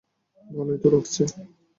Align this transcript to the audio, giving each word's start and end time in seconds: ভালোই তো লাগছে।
ভালোই 0.49 0.79
তো 0.81 0.87
লাগছে। 0.93 1.23